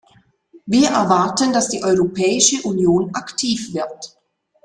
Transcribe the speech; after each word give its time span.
Wir 0.65 0.89
erwarten, 0.89 1.53
dass 1.53 1.69
die 1.69 1.83
Europäische 1.83 2.63
Union 2.67 3.13
aktiv 3.13 3.71
wird. 3.75 4.17